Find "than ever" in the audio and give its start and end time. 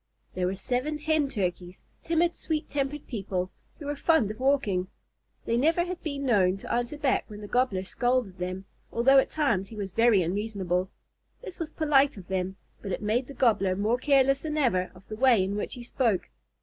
14.41-14.89